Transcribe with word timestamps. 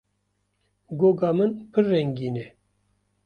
Goga 0.99 1.29
min 1.37 1.51
pir 1.73 1.83
rengîn 1.91 2.35
e. 2.43 2.45